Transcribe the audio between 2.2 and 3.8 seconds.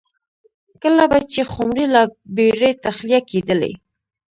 بېړۍ تخلیه کېدلې